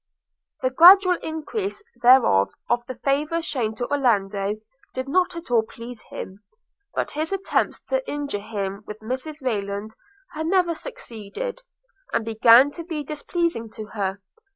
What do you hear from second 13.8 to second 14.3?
her.